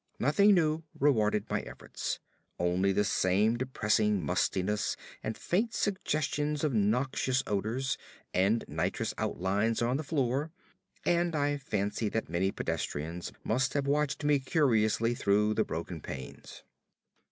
Nothing 0.17 0.55
new 0.55 0.81
rewarded 0.99 1.47
my 1.47 1.59
efforts 1.61 2.17
only 2.57 2.91
the 2.91 3.03
same 3.03 3.55
depressing 3.55 4.19
mustiness 4.25 4.97
and 5.21 5.37
faint 5.37 5.75
suggestions 5.75 6.63
of 6.63 6.73
noxious 6.73 7.43
odors 7.45 7.99
and 8.33 8.65
nitrous 8.67 9.13
outlines 9.19 9.79
on 9.79 9.97
the 9.97 10.03
floor 10.03 10.49
and 11.05 11.35
I 11.35 11.57
fancy 11.57 12.09
that 12.09 12.29
many 12.31 12.49
pedestrians 12.51 13.31
must 13.43 13.75
have 13.75 13.85
watched 13.85 14.23
me 14.23 14.39
curiously 14.39 15.13
through 15.13 15.53
the 15.53 15.63
broken 15.63 16.01
panes. 16.01 16.63